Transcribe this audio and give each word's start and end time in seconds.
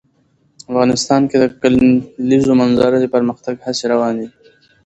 افغانستان 0.71 1.21
کې 1.29 1.37
د 1.39 1.43
د 1.49 1.53
کلیزو 1.61 2.53
منظره 2.61 2.97
د 2.99 3.05
پرمختګ 3.15 3.55
هڅې 3.65 3.85
روانې 3.93 4.23
دي. 4.29 4.35